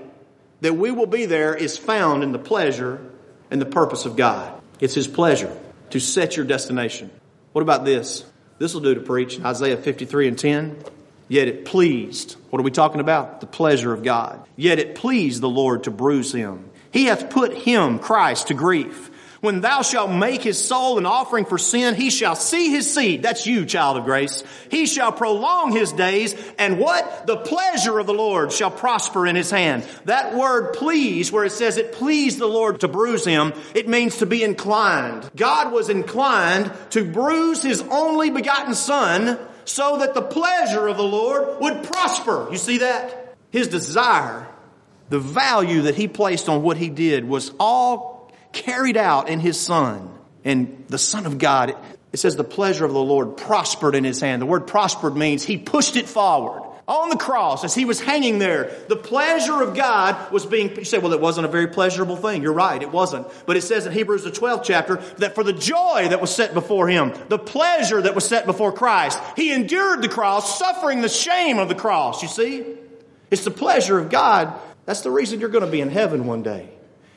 [0.60, 3.00] that we will be there is found in the pleasure
[3.50, 4.60] and the purpose of God.
[4.80, 5.56] It's His pleasure
[5.90, 7.10] to set your destination.
[7.52, 8.24] What about this?
[8.58, 9.40] This will do to preach.
[9.40, 10.84] Isaiah 53 and 10.
[11.28, 12.36] Yet it pleased.
[12.50, 13.40] What are we talking about?
[13.40, 14.44] The pleasure of God.
[14.56, 16.70] Yet it pleased the Lord to bruise him.
[16.90, 19.07] He hath put him, Christ, to grief.
[19.40, 23.22] When thou shalt make his soul an offering for sin, he shall see his seed.
[23.22, 24.42] That's you, child of grace.
[24.68, 27.26] He shall prolong his days, and what?
[27.26, 29.86] The pleasure of the Lord shall prosper in his hand.
[30.06, 34.18] That word please, where it says it pleased the Lord to bruise him, it means
[34.18, 35.30] to be inclined.
[35.36, 41.02] God was inclined to bruise his only begotten son so that the pleasure of the
[41.04, 42.48] Lord would prosper.
[42.50, 43.36] You see that?
[43.50, 44.48] His desire,
[45.10, 48.17] the value that he placed on what he did was all
[48.58, 50.10] carried out in his son.
[50.44, 51.76] And the son of God,
[52.12, 54.42] it says the pleasure of the Lord prospered in his hand.
[54.42, 56.64] The word prospered means he pushed it forward.
[56.88, 60.86] On the cross, as he was hanging there, the pleasure of God was being, you
[60.86, 62.42] say, well, it wasn't a very pleasurable thing.
[62.42, 63.26] You're right, it wasn't.
[63.44, 66.54] But it says in Hebrews, the 12th chapter, that for the joy that was set
[66.54, 71.10] before him, the pleasure that was set before Christ, he endured the cross, suffering the
[71.10, 72.22] shame of the cross.
[72.22, 72.64] You see?
[73.30, 74.58] It's the pleasure of God.
[74.86, 76.70] That's the reason you're going to be in heaven one day.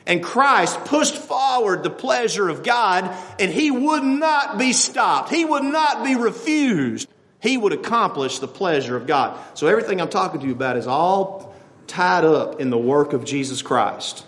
[0.06, 5.30] And Christ pushed forward the pleasure of God and he would not be stopped.
[5.30, 7.08] He would not be refused.
[7.40, 9.38] He would accomplish the pleasure of God.
[9.54, 11.54] So everything I'm talking to you about is all
[11.86, 14.24] tied up in the work of Jesus Christ.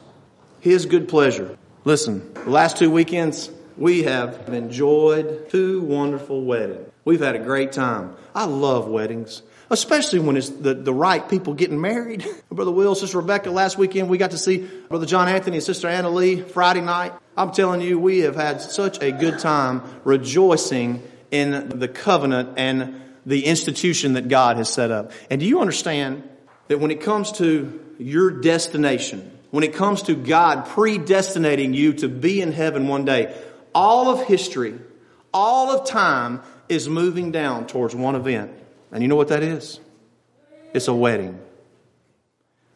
[0.60, 1.56] His good pleasure.
[1.84, 6.90] Listen, the last two weekends, we have enjoyed two wonderful weddings.
[7.04, 8.16] We've had a great time.
[8.34, 9.42] I love weddings
[9.74, 12.24] especially when it's the, the right people getting married.
[12.50, 14.58] Brother Will, Sister Rebecca, last weekend we got to see
[14.88, 17.12] Brother John Anthony and Sister Anna Lee Friday night.
[17.37, 23.02] I'm telling you, we have had such a good time rejoicing in the covenant and
[23.26, 25.10] the institution that God has set up.
[25.28, 26.22] And do you understand
[26.68, 32.08] that when it comes to your destination, when it comes to God predestinating you to
[32.08, 33.37] be in heaven one day,
[33.74, 34.78] all of history,
[35.32, 38.52] all of time is moving down towards one event
[38.94, 39.80] and you know what that is?
[40.72, 41.38] It's a wedding.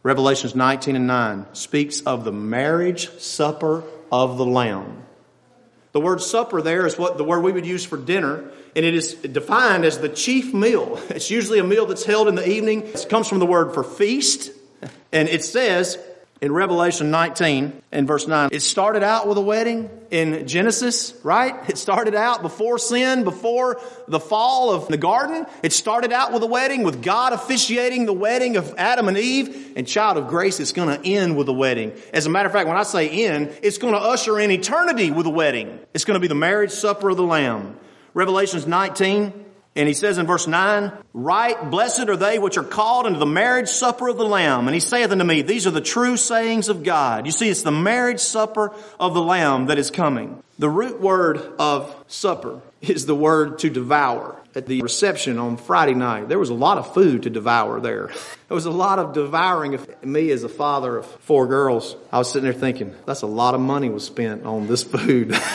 [0.03, 5.05] Revelations 19 and 9 speaks of the marriage supper of the Lamb.
[5.93, 8.95] The word supper there is what the word we would use for dinner, and it
[8.95, 11.01] is defined as the chief meal.
[11.11, 12.83] It's usually a meal that's held in the evening.
[12.83, 14.51] It comes from the word for feast,
[15.13, 15.99] and it says
[16.41, 18.51] in Revelation 19 and verse 9.
[18.53, 21.55] It started out with a wedding in Genesis, right?
[21.69, 25.47] It started out before sin, before the fall of the garden.
[25.63, 29.73] It started out with a wedding with God officiating the wedding of Adam and Eve.
[29.77, 31.93] And child of grace, it's going to end with a wedding.
[32.13, 35.11] As a matter of fact, when I say end, it's going to usher in eternity
[35.11, 35.79] with a wedding.
[35.93, 37.77] It's going to be the marriage supper of the Lamb.
[38.15, 39.47] Revelations 19
[39.79, 43.27] and he says in verse 9, Write, blessed are they which are called into the
[43.27, 44.67] marriage supper of the Lamb.
[44.67, 47.27] And he saith unto me, These are the true sayings of God.
[47.27, 50.43] You see, it's the marriage supper of the Lamb that is coming.
[50.59, 54.35] The root word of supper is the word to devour.
[54.57, 58.09] At the reception on Friday night, there was a lot of food to devour there.
[58.49, 61.95] There was a lot of devouring of me as a father of four girls.
[62.11, 65.39] I was sitting there thinking, that's a lot of money was spent on this food.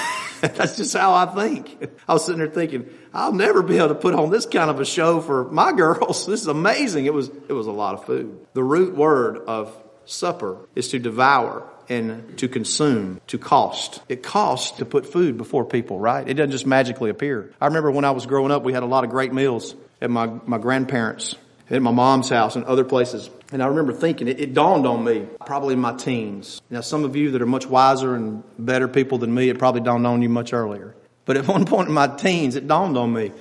[0.56, 1.90] That's just how I think.
[2.06, 4.82] I was sitting there thinking, I'll never be able to put on this kind of
[4.82, 6.26] a show for my girls.
[6.26, 7.06] This is amazing.
[7.06, 8.46] It was, it was a lot of food.
[8.52, 14.02] The root word of supper is to devour and to consume, to cost.
[14.10, 16.28] It costs to put food before people, right?
[16.28, 17.54] It doesn't just magically appear.
[17.62, 20.10] I remember when I was growing up, we had a lot of great meals at
[20.10, 21.36] my, my grandparents,
[21.70, 23.30] at my mom's house and other places.
[23.54, 26.60] And I remember thinking, it, it, dawned on me, probably in my teens.
[26.72, 29.82] Now, some of you that are much wiser and better people than me, it probably
[29.82, 30.96] dawned on you much earlier.
[31.26, 33.32] But at one point in my teens, it dawned on me,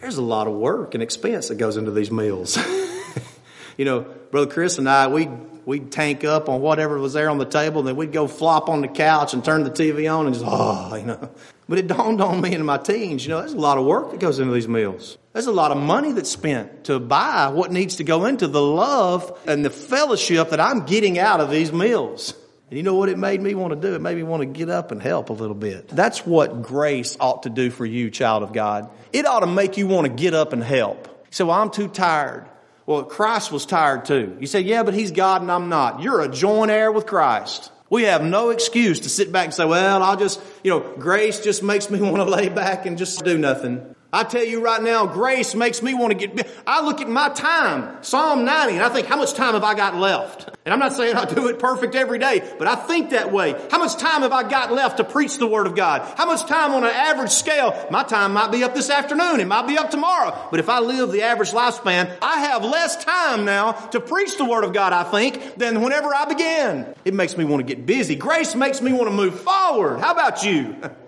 [0.00, 2.56] there's a lot of work and expense that goes into these meals.
[3.76, 5.28] you know, Brother Chris and I, we
[5.64, 8.68] we'd tank up on whatever was there on the table, and then we'd go flop
[8.68, 11.28] on the couch and turn the TV on and just, oh, you know.
[11.68, 14.12] But it dawned on me in my teens, you know, there's a lot of work
[14.12, 15.18] that goes into these meals.
[15.32, 18.62] There's a lot of money that's spent to buy what needs to go into the
[18.62, 22.34] love and the fellowship that I'm getting out of these meals.
[22.70, 23.94] And you know what it made me want to do?
[23.94, 25.88] It made me want to get up and help a little bit.
[25.88, 28.88] That's what grace ought to do for you, child of God.
[29.12, 31.26] It ought to make you want to get up and help.
[31.30, 32.48] So well, I'm too tired.
[32.86, 34.36] Well, Christ was tired too.
[34.40, 36.00] You say, yeah, but he's God and I'm not.
[36.00, 37.72] You're a joint heir with Christ.
[37.88, 41.40] We have no excuse to sit back and say, well, I'll just, you know, grace
[41.40, 43.95] just makes me want to lay back and just do nothing.
[44.16, 47.28] I tell you right now, grace makes me want to get, I look at my
[47.28, 50.48] time, Psalm 90, and I think, how much time have I got left?
[50.64, 53.52] And I'm not saying I do it perfect every day, but I think that way.
[53.70, 56.00] How much time have I got left to preach the Word of God?
[56.16, 57.76] How much time on an average scale?
[57.90, 59.40] My time might be up this afternoon.
[59.40, 60.48] It might be up tomorrow.
[60.50, 64.46] But if I live the average lifespan, I have less time now to preach the
[64.46, 66.94] Word of God, I think, than whenever I began.
[67.04, 68.16] It makes me want to get busy.
[68.16, 70.00] Grace makes me want to move forward.
[70.00, 70.74] How about you?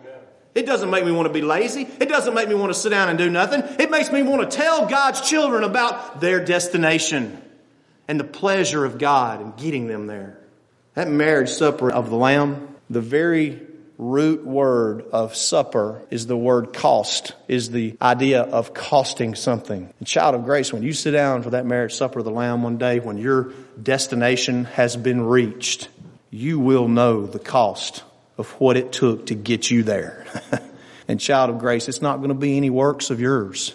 [0.58, 1.82] It doesn't make me want to be lazy.
[1.82, 3.62] It doesn't make me want to sit down and do nothing.
[3.78, 7.40] It makes me want to tell God's children about their destination
[8.08, 10.36] and the pleasure of God and getting them there.
[10.94, 13.60] That marriage supper of the Lamb, the very
[13.98, 19.94] root word of supper is the word cost, is the idea of costing something.
[20.00, 22.64] And child of grace, when you sit down for that marriage supper of the Lamb
[22.64, 25.88] one day, when your destination has been reached,
[26.30, 28.02] you will know the cost
[28.38, 30.24] of what it took to get you there.
[31.08, 33.74] and child of grace, it's not going to be any works of yours.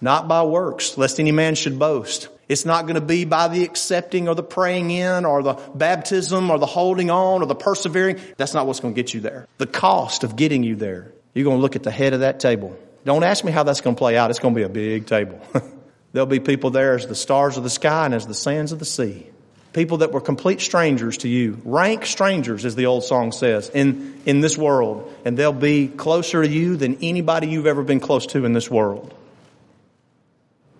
[0.00, 2.28] Not by works, lest any man should boast.
[2.48, 6.50] It's not going to be by the accepting or the praying in or the baptism
[6.50, 8.20] or the holding on or the persevering.
[8.36, 9.46] That's not what's going to get you there.
[9.56, 11.12] The cost of getting you there.
[11.32, 12.76] You're going to look at the head of that table.
[13.04, 14.30] Don't ask me how that's going to play out.
[14.30, 15.40] It's going to be a big table.
[16.12, 18.78] There'll be people there as the stars of the sky and as the sands of
[18.78, 19.30] the sea
[19.74, 24.22] people that were complete strangers to you, rank strangers, as the old song says, in,
[24.24, 25.12] in this world.
[25.24, 28.70] And they'll be closer to you than anybody you've ever been close to in this
[28.70, 29.12] world.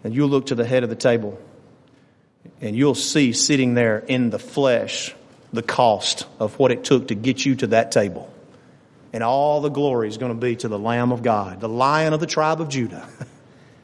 [0.05, 1.39] And you'll look to the head of the table
[2.61, 5.15] and you'll see sitting there in the flesh
[5.53, 8.33] the cost of what it took to get you to that table.
[9.13, 12.13] And all the glory is going to be to the Lamb of God, the Lion
[12.13, 13.09] of the tribe of Judah.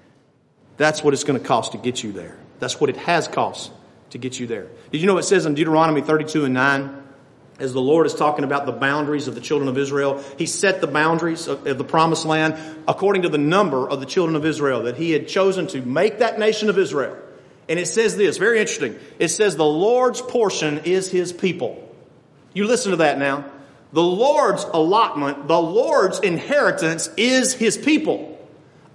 [0.77, 2.37] That's what it's going to cost to get you there.
[2.59, 3.73] That's what it has cost
[4.11, 4.69] to get you there.
[4.93, 7.03] Did you know what it says in Deuteronomy 32 and 9?
[7.59, 10.81] As the Lord is talking about the boundaries of the children of Israel, He set
[10.81, 12.57] the boundaries of, of the promised land
[12.89, 16.21] according to the number of the children of Israel that He had chosen to make
[16.21, 17.17] that nation of Israel.
[17.69, 18.99] And it says this, very interesting.
[19.19, 21.87] It says the Lord's portion is His people.
[22.55, 23.45] You listen to that now.
[23.93, 28.30] The Lord's allotment, the Lord's inheritance is His people.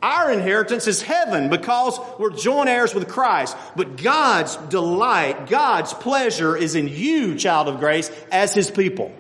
[0.01, 3.57] Our inheritance is heaven because we're joint heirs with Christ.
[3.75, 9.13] But God's delight, God's pleasure is in you, child of grace, as His people.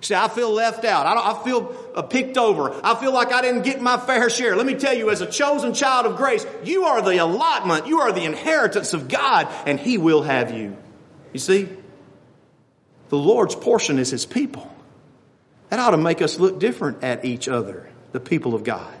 [0.00, 1.06] See, I feel left out.
[1.06, 2.72] I, I feel uh, picked over.
[2.84, 4.54] I feel like I didn't get my fair share.
[4.54, 8.00] Let me tell you, as a chosen child of grace, you are the allotment, you
[8.00, 10.76] are the inheritance of God, and He will have you.
[11.32, 11.68] You see,
[13.08, 14.72] the Lord's portion is His people.
[15.70, 18.94] That ought to make us look different at each other, the people of God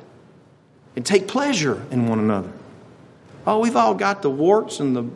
[0.96, 2.50] and take pleasure in one another.
[3.46, 5.08] Oh, we've all got the warts and the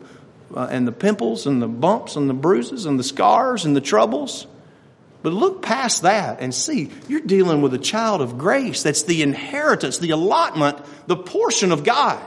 [0.55, 3.81] uh, and the pimples and the bumps and the bruises and the scars and the
[3.81, 4.47] troubles.
[5.23, 8.83] But look past that and see you're dealing with a child of grace.
[8.83, 12.21] That's the inheritance, the allotment, the portion of God.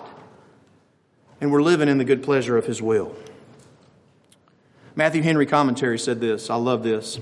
[1.41, 3.15] And we're living in the good pleasure of His will.
[4.95, 6.49] Matthew Henry commentary said this.
[6.49, 7.19] I love this.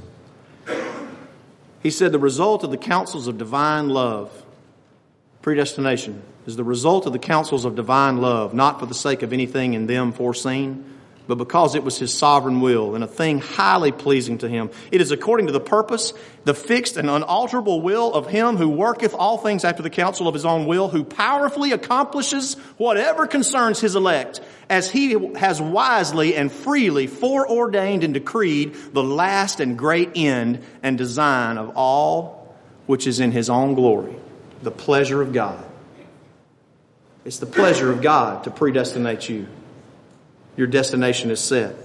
[1.82, 4.46] He said, The result of the counsels of divine love
[5.42, 9.34] Predestination is the result of the counsels of divine love, not for the sake of
[9.34, 10.86] anything in them foreseen,
[11.28, 14.70] but because it was his sovereign will and a thing highly pleasing to him.
[14.92, 19.14] It is according to the purpose, the fixed and unalterable will of him who worketh
[19.14, 23.96] all things after the counsel of his own will, who powerfully accomplishes whatever concerns his
[23.96, 30.64] elect, as he has wisely and freely foreordained and decreed the last and great end
[30.84, 32.56] and design of all
[32.88, 34.21] which is in his own glory.
[34.62, 35.64] The pleasure of God.
[37.24, 39.48] It's the pleasure of God to predestinate you.
[40.58, 41.76] Your destination is set.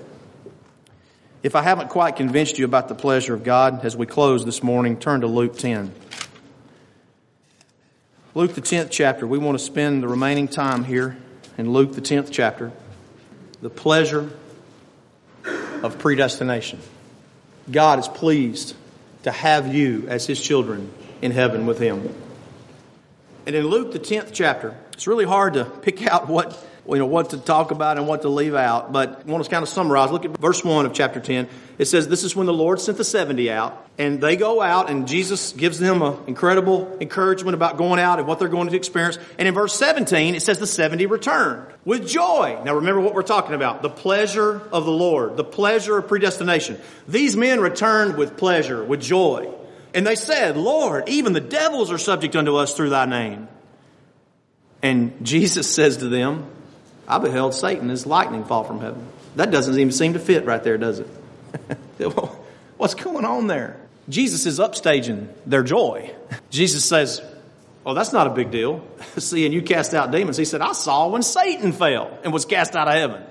[1.43, 4.63] If I haven't quite convinced you about the pleasure of God as we close this
[4.63, 5.93] morning, turn to Luke 10.
[8.35, 9.27] Luke, the 10th chapter.
[9.27, 11.17] We want to spend the remaining time here
[11.57, 12.73] in Luke, the 10th chapter.
[13.63, 14.31] The pleasure
[15.83, 16.81] of predestination.
[17.71, 18.75] God is pleased
[19.23, 22.13] to have you as His children in heaven with Him.
[23.47, 27.07] And in Luke, the 10th chapter, it's really hard to pick out what you know,
[27.07, 28.93] what to talk about and what to leave out.
[28.93, 30.11] But I want to kind of summarize.
[30.11, 31.49] Look at verse 1 of chapter 10.
[31.79, 34.89] It says, This is when the Lord sent the 70 out, and they go out,
[34.89, 38.77] and Jesus gives them an incredible encouragement about going out and what they're going to
[38.77, 39.19] experience.
[39.39, 42.61] And in verse 17, it says the 70 returned with joy.
[42.65, 46.79] Now remember what we're talking about the pleasure of the Lord, the pleasure of predestination.
[47.09, 49.53] These men returned with pleasure, with joy.
[49.97, 53.49] And they said, Lord, even the devils are subject unto us through thy name.
[54.83, 56.47] And Jesus says to them,
[57.09, 59.07] I beheld Satan as lightning fall from heaven.
[59.37, 61.07] That doesn't even seem to fit right there, does it?
[62.77, 63.81] What's going on there?
[64.09, 66.15] Jesus is upstaging their joy.
[66.51, 67.23] Jesus says,
[67.87, 68.85] Oh, that's not a big deal.
[69.17, 70.37] Seeing you cast out demons.
[70.37, 73.23] He said, I saw when Satan fell and was cast out of heaven.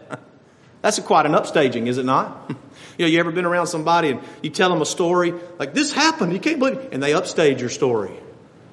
[0.82, 2.52] That's quite an upstaging, is it not?
[2.98, 5.92] You know, you ever been around somebody and you tell them a story like this
[5.92, 8.18] happened, you can't believe it, and they upstage your story.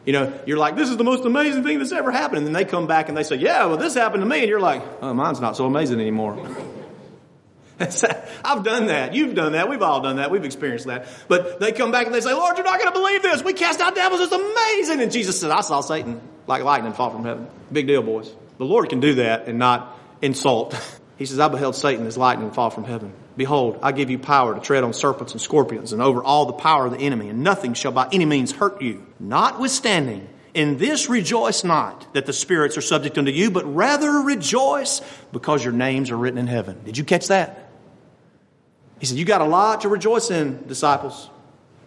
[0.04, 2.38] You know, you're like, this is the most amazing thing that's ever happened.
[2.38, 4.40] And then they come back and they say, yeah, well, this happened to me.
[4.40, 6.36] And you're like, oh, mine's not so amazing anymore.
[8.44, 9.14] I've done that.
[9.14, 9.68] You've done that.
[9.68, 10.30] We've all done that.
[10.30, 11.06] We've experienced that.
[11.28, 13.44] But they come back and they say, Lord, you're not going to believe this.
[13.44, 14.20] We cast out devils.
[14.20, 15.00] It's amazing.
[15.00, 17.46] And Jesus said, I saw Satan like lightning fall from heaven.
[17.70, 18.32] Big deal, boys.
[18.58, 20.74] The Lord can do that and not insult.
[21.18, 23.12] He says, I beheld Satan as lightning fall from heaven.
[23.36, 26.52] Behold, I give you power to tread on serpents and scorpions and over all the
[26.52, 29.06] power of the enemy, and nothing shall by any means hurt you.
[29.18, 35.00] Notwithstanding, in this rejoice not that the spirits are subject unto you, but rather rejoice
[35.32, 36.80] because your names are written in heaven.
[36.84, 37.70] Did you catch that?
[39.00, 41.30] He said, You got a lot to rejoice in, disciples.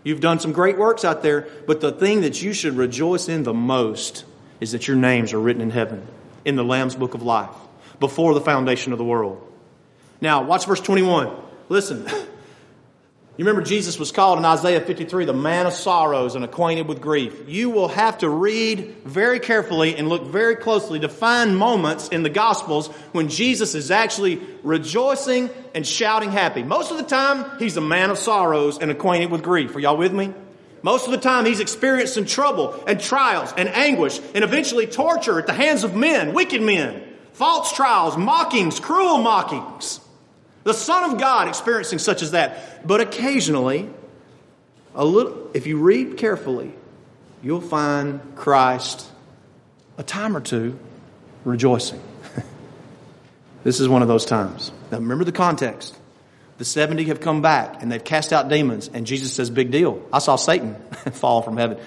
[0.04, 3.44] You've done some great works out there, but the thing that you should rejoice in
[3.44, 4.26] the most
[4.60, 6.08] is that your names are written in heaven,
[6.44, 7.56] in the Lamb's book of life,
[8.00, 9.42] before the foundation of the world.
[10.22, 11.36] Now, watch verse 21.
[11.70, 12.08] Listen.
[13.38, 17.02] You remember Jesus was called in Isaiah 53 the man of sorrows and acquainted with
[17.02, 17.34] grief.
[17.50, 22.24] You will have to read very carefully and look very closely to find moments in
[22.24, 26.64] the Gospels when Jesus is actually rejoicing and shouting happy.
[26.64, 29.76] Most of the time, he's a man of sorrows and acquainted with grief.
[29.76, 30.34] Are y'all with me?
[30.82, 35.46] Most of the time, he's experiencing trouble and trials and anguish and eventually torture at
[35.48, 40.00] the hands of men, wicked men, false trials, mockings, cruel mockings.
[40.66, 42.86] The Son of God experiencing such as that.
[42.86, 43.88] But occasionally,
[44.96, 46.74] a little, if you read carefully,
[47.44, 49.08] you'll find Christ
[50.00, 50.78] a time or two
[51.44, 52.02] rejoicing.
[53.64, 54.72] this is one of those times.
[54.92, 55.96] Now remember the context.
[56.58, 60.02] The 70 have come back and they've cast out demons, and Jesus says, Big deal.
[60.12, 60.74] I saw Satan
[61.12, 61.78] fall from heaven.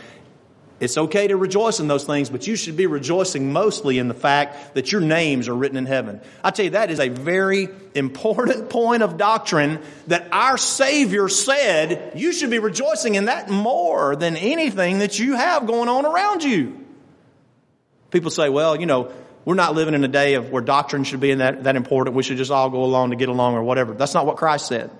[0.80, 4.14] It's okay to rejoice in those things, but you should be rejoicing mostly in the
[4.14, 6.20] fact that your names are written in heaven.
[6.42, 12.12] I tell you, that is a very important point of doctrine that our Savior said
[12.14, 16.44] you should be rejoicing in that more than anything that you have going on around
[16.44, 16.84] you.
[18.10, 19.12] People say, well, you know,
[19.44, 22.14] we're not living in a day of where doctrine should be that, that important.
[22.14, 23.94] We should just all go along to get along or whatever.
[23.94, 24.90] That's not what Christ said.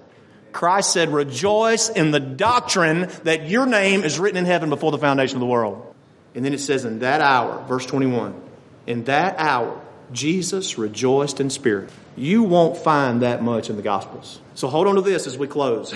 [0.52, 4.98] Christ said, rejoice in the doctrine that your name is written in heaven before the
[4.98, 5.94] foundation of the world.
[6.34, 8.40] And then it says, in that hour, verse 21,
[8.86, 9.80] in that hour,
[10.12, 11.90] Jesus rejoiced in spirit.
[12.16, 14.40] You won't find that much in the Gospels.
[14.54, 15.92] So hold on to this as we close.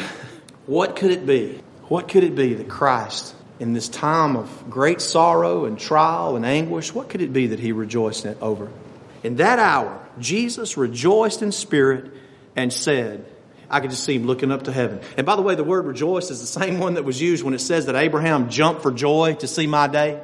[0.66, 1.60] What could it be?
[1.84, 6.46] What could it be that Christ, in this time of great sorrow and trial and
[6.46, 8.70] anguish, what could it be that he rejoiced over?
[9.22, 12.12] In that hour, Jesus rejoiced in spirit
[12.56, 13.24] and said,
[13.72, 15.00] I could just see him looking up to heaven.
[15.16, 17.54] And by the way, the word rejoice is the same one that was used when
[17.54, 20.20] it says that Abraham jumped for joy to see my day.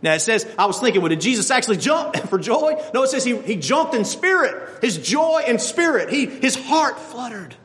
[0.00, 2.80] Now it says, I was thinking, well, did Jesus actually jump for joy?
[2.94, 4.82] No, it says he, he jumped in spirit.
[4.82, 6.08] His joy in spirit.
[6.10, 7.56] He, his heart fluttered.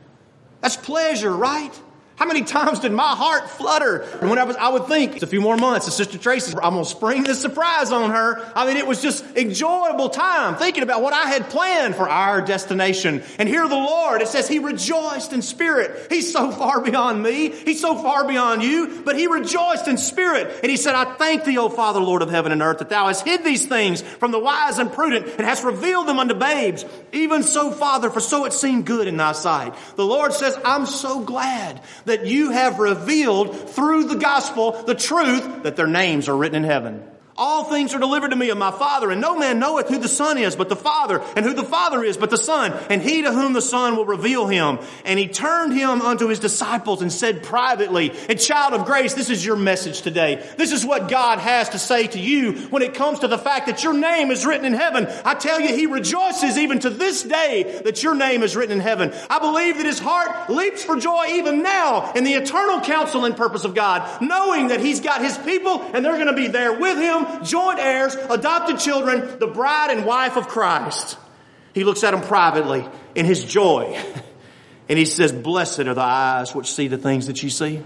[0.60, 1.78] That's pleasure, right?
[2.20, 5.26] How many times did my heart flutter when I was, I would think it's a
[5.26, 8.46] few more months and Sister Tracy, I'm going to spring this surprise on her.
[8.54, 12.42] I mean, it was just enjoyable time thinking about what I had planned for our
[12.42, 13.22] destination.
[13.38, 16.08] And here the Lord, it says he rejoiced in spirit.
[16.10, 17.52] He's so far beyond me.
[17.52, 20.60] He's so far beyond you, but he rejoiced in spirit.
[20.62, 23.06] And he said, I thank thee, O Father, Lord of heaven and earth, that thou
[23.06, 26.84] hast hid these things from the wise and prudent and hast revealed them unto babes.
[27.12, 29.74] Even so, Father, for so it seemed good in thy sight.
[29.96, 31.80] The Lord says, I'm so glad
[32.10, 36.64] that you have revealed through the gospel the truth that their names are written in
[36.64, 37.02] heaven.
[37.40, 40.08] All things are delivered to me of my Father, and no man knoweth who the
[40.08, 43.22] Son is but the Father, and who the Father is but the Son, and he
[43.22, 44.78] to whom the Son will reveal him.
[45.06, 49.30] And he turned him unto his disciples and said privately, and child of grace, this
[49.30, 50.46] is your message today.
[50.58, 53.68] This is what God has to say to you when it comes to the fact
[53.68, 55.06] that your name is written in heaven.
[55.24, 58.80] I tell you, he rejoices even to this day that your name is written in
[58.80, 59.14] heaven.
[59.30, 63.34] I believe that his heart leaps for joy even now in the eternal counsel and
[63.34, 66.78] purpose of God, knowing that he's got his people and they're going to be there
[66.78, 71.18] with him joint heirs, adopted children, the bride and wife of Christ.
[71.74, 73.98] He looks at them privately in his joy.
[74.90, 77.80] And he says, Blessed are the eyes which see the things that you see.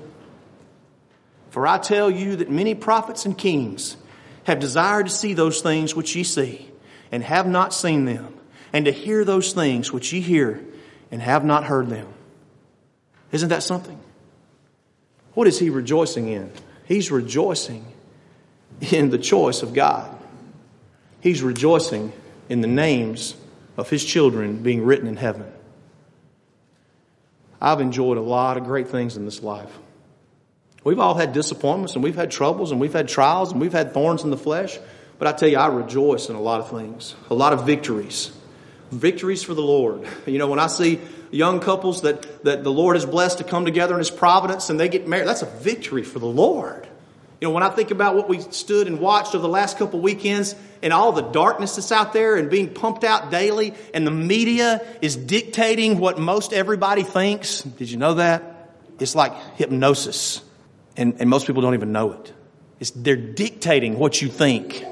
[1.50, 3.98] For I tell you that many prophets and kings
[4.44, 6.66] have desired to see those things which ye see,
[7.12, 8.34] and have not seen them,
[8.72, 10.64] and to hear those things which ye hear,
[11.10, 12.08] and have not heard them.
[13.32, 14.00] Isn't that something?
[15.34, 16.50] What is he rejoicing in?
[16.86, 17.84] He's rejoicing
[18.80, 20.10] in the choice of God.
[21.20, 22.12] He's rejoicing
[22.48, 23.34] in the names
[23.76, 25.50] of his children being written in heaven.
[27.60, 29.70] I've enjoyed a lot of great things in this life.
[30.84, 33.94] We've all had disappointments and we've had troubles and we've had trials and we've had
[33.94, 34.78] thorns in the flesh.
[35.18, 38.30] But I tell you, I rejoice in a lot of things, a lot of victories.
[38.90, 40.06] Victories for the Lord.
[40.26, 41.00] You know, when I see
[41.30, 44.78] young couples that, that the Lord has blessed to come together in His providence and
[44.78, 46.86] they get married, that's a victory for the Lord.
[47.44, 50.00] You know, when I think about what we stood and watched over the last couple
[50.00, 54.10] weekends and all the darkness that's out there and being pumped out daily and the
[54.10, 57.60] media is dictating what most everybody thinks.
[57.60, 58.72] Did you know that?
[58.98, 60.40] It's like hypnosis.
[60.96, 62.32] And, and most people don't even know it.
[62.80, 64.82] It's, they're dictating what you think.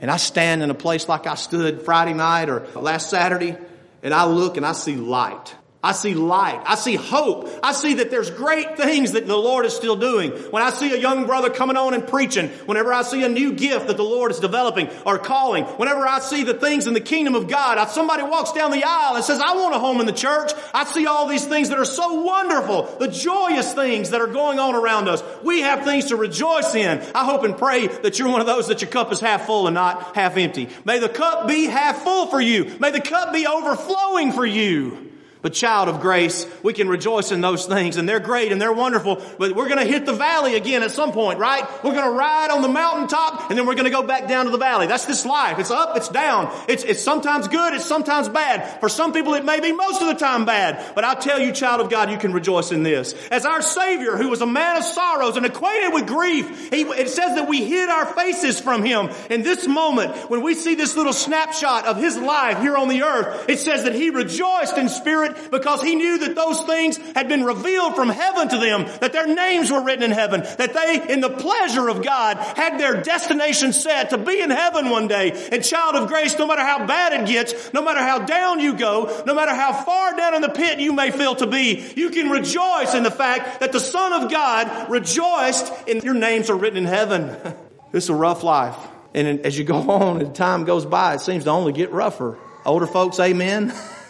[0.00, 3.56] And I stand in a place like I stood Friday night or last Saturday
[4.04, 5.56] and I look and I see light.
[5.84, 6.62] I see light.
[6.64, 7.48] I see hope.
[7.60, 10.30] I see that there's great things that the Lord is still doing.
[10.30, 13.52] When I see a young brother coming on and preaching, whenever I see a new
[13.52, 17.00] gift that the Lord is developing or calling, whenever I see the things in the
[17.00, 20.06] kingdom of God, somebody walks down the aisle and says, I want a home in
[20.06, 20.52] the church.
[20.72, 24.60] I see all these things that are so wonderful, the joyous things that are going
[24.60, 25.20] on around us.
[25.42, 27.00] We have things to rejoice in.
[27.12, 29.66] I hope and pray that you're one of those that your cup is half full
[29.66, 30.68] and not half empty.
[30.84, 32.76] May the cup be half full for you.
[32.78, 35.11] May the cup be overflowing for you.
[35.42, 38.72] But child of grace, we can rejoice in those things and they're great and they're
[38.72, 41.64] wonderful, but we're going to hit the valley again at some point, right?
[41.82, 44.44] We're going to ride on the mountaintop and then we're going to go back down
[44.44, 44.86] to the valley.
[44.86, 45.58] That's this life.
[45.58, 46.52] It's up, it's down.
[46.68, 48.78] It's, it's sometimes good, it's sometimes bad.
[48.78, 51.52] For some people it may be most of the time bad, but I tell you,
[51.52, 53.14] child of God, you can rejoice in this.
[53.32, 57.08] As our Savior, who was a man of sorrows and acquainted with grief, he, it
[57.08, 59.10] says that we hid our faces from Him.
[59.28, 63.02] In this moment, when we see this little snapshot of His life here on the
[63.02, 67.28] earth, it says that He rejoiced in spirit because he knew that those things had
[67.28, 71.12] been revealed from heaven to them, that their names were written in heaven, that they,
[71.12, 75.48] in the pleasure of God, had their destination set to be in heaven one day.
[75.52, 78.74] And child of grace, no matter how bad it gets, no matter how down you
[78.74, 82.10] go, no matter how far down in the pit you may feel to be, you
[82.10, 86.56] can rejoice in the fact that the Son of God rejoiced and your names are
[86.56, 87.36] written in heaven.
[87.92, 88.74] This is a rough life.
[89.14, 92.38] And as you go on and time goes by, it seems to only get rougher.
[92.64, 93.72] Older folks, amen.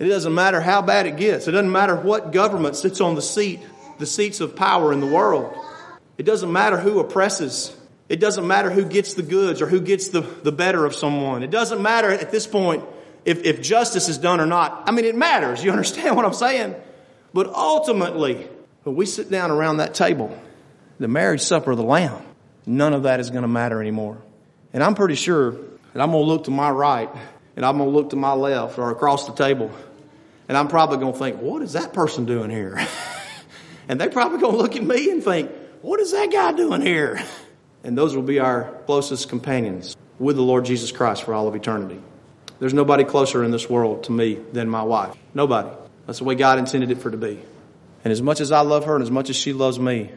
[0.00, 1.46] It doesn't matter how bad it gets.
[1.46, 3.60] It doesn't matter what government sits on the seat,
[3.98, 5.54] the seats of power in the world.
[6.16, 7.76] It doesn't matter who oppresses.
[8.08, 11.42] It doesn't matter who gets the goods or who gets the, the better of someone.
[11.42, 12.82] It doesn't matter at this point
[13.26, 14.84] if, if justice is done or not.
[14.86, 15.62] I mean, it matters.
[15.62, 16.76] You understand what I'm saying?
[17.34, 18.48] But ultimately,
[18.84, 20.36] when we sit down around that table,
[20.98, 22.22] the marriage supper of the Lamb,
[22.64, 24.16] none of that is going to matter anymore.
[24.72, 27.10] And I'm pretty sure that I'm going to look to my right
[27.54, 29.70] and I'm going to look to my left or across the table
[30.50, 32.76] and I'm probably going to think, what is that person doing here?
[33.88, 35.48] and they're probably going to look at me and think,
[35.80, 37.22] what is that guy doing here?
[37.82, 41.54] And those will be our closest companions with the Lord Jesus Christ for all of
[41.54, 41.98] eternity.
[42.58, 45.16] There's nobody closer in this world to me than my wife.
[45.32, 45.70] Nobody.
[46.04, 47.40] That's the way God intended it for to be.
[48.04, 50.10] And as much as I love her and as much as she loves me,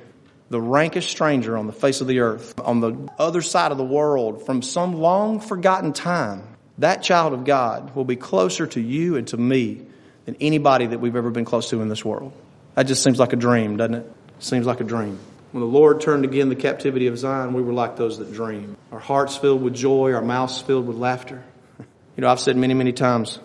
[0.50, 3.86] the rankest stranger on the face of the earth, on the other side of the
[3.86, 6.44] world, from some long forgotten time,
[6.80, 9.86] that child of God will be closer to you and to me
[10.26, 12.34] than anybody that we've ever been close to in this world.
[12.76, 14.12] That just seems like a dream, doesn't it?
[14.40, 15.20] Seems like a dream.
[15.52, 18.76] When the Lord turned again the captivity of Zion, we were like those that dream.
[18.92, 21.44] Our hearts filled with joy, our mouths filled with laughter.
[21.80, 23.40] You know, I've said many, many times,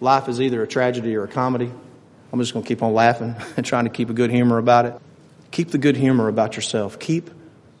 [0.00, 1.70] life is either a tragedy or a comedy.
[2.32, 4.86] I'm just going to keep on laughing and trying to keep a good humor about
[4.86, 4.94] it.
[5.50, 6.98] Keep the good humor about yourself.
[6.98, 7.30] Keep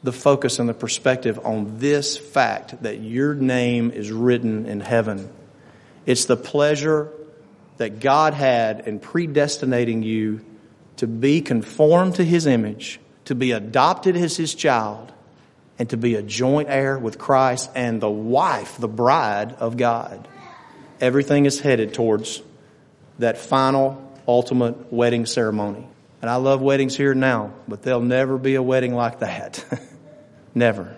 [0.02, 5.28] the focus and the perspective on this fact that your name is written in heaven.
[6.06, 7.12] It's the pleasure
[7.76, 10.44] that God had in predestinating you
[10.96, 15.12] to be conformed to his image, to be adopted as his child,
[15.78, 20.26] and to be a joint heir with Christ and the wife, the bride of God.
[21.00, 22.42] Everything is headed towards
[23.18, 25.86] that final, ultimate wedding ceremony.
[26.22, 29.64] And I love weddings here now, but there'll never be a wedding like that.
[30.54, 30.96] never.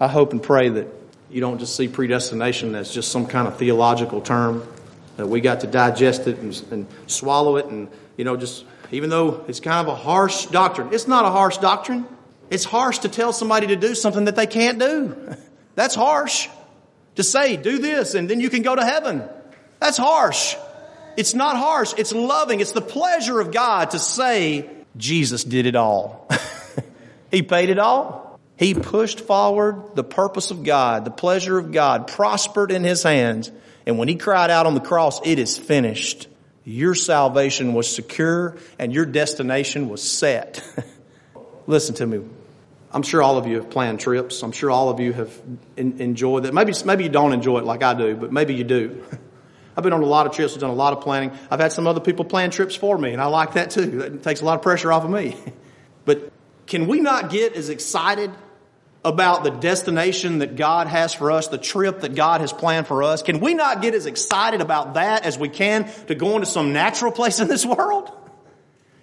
[0.00, 0.88] I hope and pray that
[1.30, 4.66] you don't just see predestination as just some kind of theological term,
[5.16, 9.10] that we got to digest it and, and swallow it and, you know, just, even
[9.10, 12.06] though it's kind of a harsh doctrine, it's not a harsh doctrine.
[12.50, 15.16] It's harsh to tell somebody to do something that they can't do.
[15.74, 16.48] That's harsh.
[17.16, 19.22] To say, do this and then you can go to heaven.
[19.78, 20.56] That's harsh.
[21.16, 21.94] It's not harsh.
[21.96, 22.60] It's loving.
[22.60, 26.28] It's the pleasure of God to say, Jesus did it all.
[27.30, 28.29] he paid it all.
[28.60, 33.50] He pushed forward the purpose of God, the pleasure of God, prospered in his hands.
[33.86, 36.28] And when he cried out on the cross, it is finished.
[36.66, 40.62] Your salvation was secure and your destination was set.
[41.66, 42.20] Listen to me.
[42.92, 44.42] I'm sure all of you have planned trips.
[44.42, 45.40] I'm sure all of you have
[45.78, 46.52] in, enjoyed that.
[46.52, 49.02] Maybe, maybe you don't enjoy it like I do, but maybe you do.
[49.74, 51.32] I've been on a lot of trips, I've done a lot of planning.
[51.50, 53.86] I've had some other people plan trips for me, and I like that too.
[53.86, 55.38] That takes a lot of pressure off of me.
[56.06, 56.32] But
[56.66, 58.30] can we not get as excited
[59.04, 63.02] about the destination that God has for us, the trip that God has planned for
[63.02, 63.22] us?
[63.22, 66.72] Can we not get as excited about that as we can to go into some
[66.72, 68.10] natural place in this world?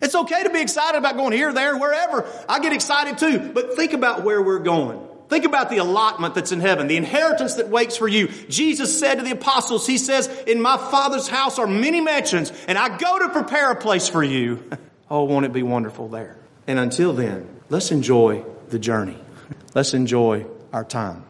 [0.02, 2.26] It's okay to be excited about going here, there, wherever.
[2.48, 3.52] I get excited too.
[3.54, 5.02] But think about where we're going.
[5.30, 8.28] Think about the allotment that's in heaven, the inheritance that waits for you.
[8.48, 12.78] Jesus said to the apostles, He says, In my Father's house are many mansions, and
[12.78, 14.64] I go to prepare a place for you.
[15.10, 16.38] oh, won't it be wonderful there?
[16.66, 19.18] And until then, let's enjoy the journey.
[19.78, 21.24] Let's enjoy our time.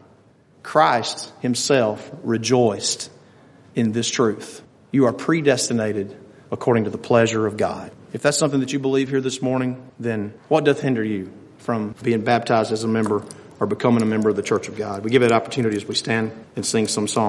[0.62, 3.10] Christ Himself rejoiced
[3.74, 4.62] in this truth.
[4.90, 6.16] You are predestinated
[6.50, 7.92] according to the pleasure of God.
[8.14, 11.94] If that's something that you believe here this morning, then what doth hinder you from
[12.02, 13.22] being baptized as a member
[13.60, 15.04] or becoming a member of the church of God?
[15.04, 17.26] We give it opportunity as we stand and sing some song.